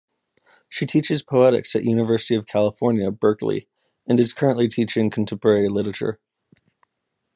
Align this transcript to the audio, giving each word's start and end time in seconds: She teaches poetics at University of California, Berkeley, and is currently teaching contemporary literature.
She 0.67 0.87
teaches 0.87 1.21
poetics 1.21 1.75
at 1.75 1.83
University 1.83 2.33
of 2.33 2.47
California, 2.47 3.11
Berkeley, 3.11 3.67
and 4.09 4.19
is 4.19 4.33
currently 4.33 4.67
teaching 4.67 5.11
contemporary 5.11 5.69
literature. 5.69 6.19